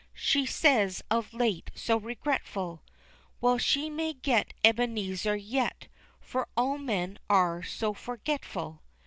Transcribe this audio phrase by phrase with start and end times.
[0.17, 2.81] She says of late, so regretful,
[3.39, 5.89] Well, she may get Ebenezer yet
[6.19, 8.81] For all men are so forgetful.